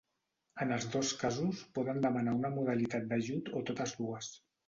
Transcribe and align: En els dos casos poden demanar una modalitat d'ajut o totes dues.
En 0.63 0.71
els 0.77 0.87
dos 0.95 1.11
casos 1.23 1.59
poden 1.75 2.01
demanar 2.07 2.35
una 2.39 2.51
modalitat 2.55 3.05
d'ajut 3.13 3.53
o 3.61 3.65
totes 3.71 3.97
dues. 4.01 4.35